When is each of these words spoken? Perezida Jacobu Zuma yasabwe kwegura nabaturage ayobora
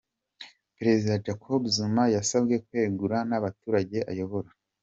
Perezida 0.77 1.21
Jacobu 1.25 1.65
Zuma 1.75 2.03
yasabwe 2.15 2.55
kwegura 2.65 3.17
nabaturage 3.29 3.97
ayobora 4.11 4.49